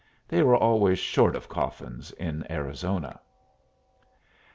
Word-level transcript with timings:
They 0.27 0.41
were 0.41 0.57
always 0.57 0.97
short 0.97 1.35
of 1.35 1.47
coffins 1.47 2.11
in 2.13 2.51
Arizona. 2.51 3.19